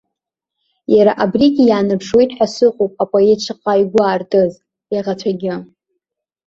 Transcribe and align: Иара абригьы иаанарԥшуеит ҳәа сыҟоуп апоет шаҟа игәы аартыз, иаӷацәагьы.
Иара 0.95 1.11
абригьы 1.23 1.63
иаанарԥшуеит 1.65 2.31
ҳәа 2.37 2.47
сыҟоуп 2.53 2.91
апоет 3.03 3.39
шаҟа 3.45 3.73
игәы 3.81 4.01
аартыз, 4.05 4.53
иаӷацәагьы. 4.93 5.55